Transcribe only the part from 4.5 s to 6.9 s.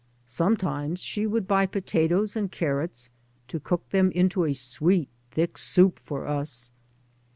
sweet, thick soup for us.